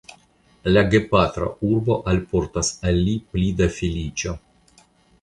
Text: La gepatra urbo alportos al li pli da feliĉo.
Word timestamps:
La 0.75 0.81
gepatra 0.93 1.51
urbo 1.69 1.99
alportos 2.15 2.75
al 2.91 3.01
li 3.05 3.17
pli 3.31 3.55
da 3.63 3.73
feliĉo. 3.79 4.39